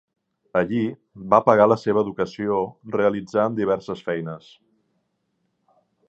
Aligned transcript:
Allí 0.59 0.79
va 1.33 1.39
pagar 1.49 1.67
la 1.71 1.77
seva 1.81 2.01
educació 2.05 2.57
realitzant 2.95 3.59
diverses 3.59 4.01
feines. 4.11 4.49